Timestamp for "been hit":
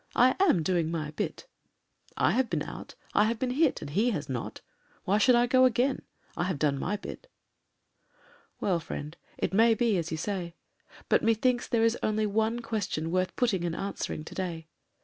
3.37-3.81